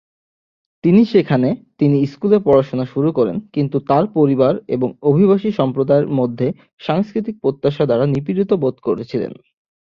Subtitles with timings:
[0.83, 1.49] তিনি সেখানে
[1.79, 6.47] তিনি স্কুলে পড়াশোনা শুরু করেন, কিন্তু তার পরিবার এবং অভিবাসী সম্প্রদায়ের মধ্যে
[6.81, 9.31] সাংস্কৃতিক প্রত্যাশা দ্বারা নিপীড়িত বোধ করেছিলেন।